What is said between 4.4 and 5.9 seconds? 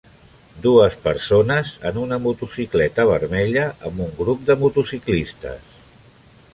de motociclistes.